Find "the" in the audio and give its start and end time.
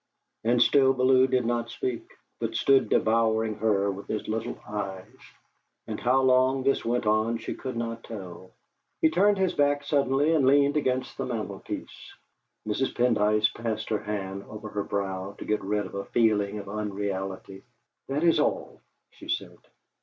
11.19-11.27